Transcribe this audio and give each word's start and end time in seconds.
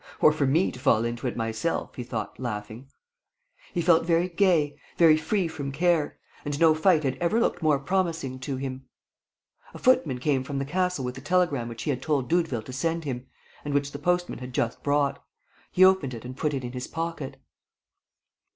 "Or 0.19 0.31
for 0.31 0.47
me 0.47 0.71
to 0.71 0.79
fall 0.79 1.05
into 1.05 1.27
it 1.27 1.37
myself," 1.37 1.93
he 1.93 2.03
thought, 2.03 2.39
laughing. 2.39 2.87
He 3.71 3.83
felt 3.83 4.03
very 4.03 4.27
gay, 4.29 4.75
very 4.97 5.15
free 5.15 5.47
from 5.47 5.71
care; 5.71 6.17
and 6.43 6.59
no 6.59 6.73
fight 6.73 7.03
had 7.03 7.17
ever 7.17 7.39
looked 7.39 7.61
more 7.61 7.77
promising 7.77 8.39
to 8.39 8.55
him. 8.55 8.87
A 9.75 9.77
footman 9.77 10.17
came 10.17 10.43
from 10.43 10.57
the 10.57 10.65
castle 10.65 11.05
with 11.05 11.13
the 11.13 11.21
telegram 11.21 11.69
which 11.69 11.83
he 11.83 11.91
had 11.91 12.01
told 12.01 12.31
Doudeville 12.31 12.63
to 12.65 12.73
send 12.73 13.03
him 13.03 13.27
and 13.63 13.75
which 13.75 13.91
the 13.91 13.99
postman 13.99 14.39
had 14.39 14.53
just 14.55 14.81
brought. 14.81 15.23
He 15.71 15.85
opened 15.85 16.15
it 16.15 16.25
and 16.25 16.35
put 16.35 16.55
it 16.55 16.63
in 16.63 16.71
his 16.71 16.87
pocket. 16.87 17.37